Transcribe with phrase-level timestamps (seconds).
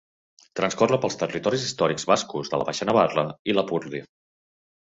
[0.59, 4.03] Transcorre pels territoris històrics bascos de la Baixa Navarra, i Lapurdi.